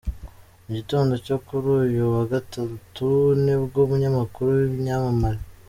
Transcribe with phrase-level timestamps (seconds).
[0.65, 3.07] Mu gitondo cyo kuri uyu wa gatatu,
[3.43, 5.41] nibwo umunyamakuru w’Ibyamamare.